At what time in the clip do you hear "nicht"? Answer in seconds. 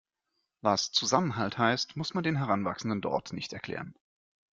3.33-3.53